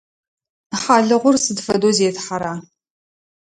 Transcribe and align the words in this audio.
Хьалыгъур 0.81 1.35
сыд 1.43 1.59
фэдэу 1.65 1.91
зетхьэра? 1.97 2.53